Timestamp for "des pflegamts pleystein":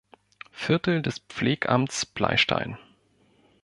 1.03-2.79